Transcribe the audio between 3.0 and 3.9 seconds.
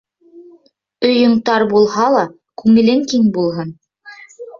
киң булһын.